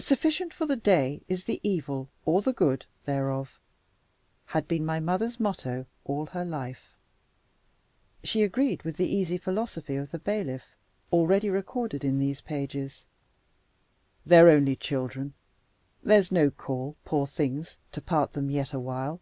[0.00, 3.60] "Sufficient for the day is the evil (or the good) thereof,"
[4.46, 6.96] had been my mother's motto all her life.
[8.24, 10.74] She agreed with the easy philosophy of the bailiff,
[11.12, 13.06] already recorded in these pages:
[14.26, 15.34] "They're only children.
[16.02, 19.20] There's no call, poor things, to part them yet a while."